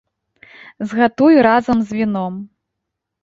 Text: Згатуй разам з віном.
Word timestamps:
Згатуй 0.93 1.37
разам 1.47 1.77
з 1.89 1.99
віном. 1.99 2.33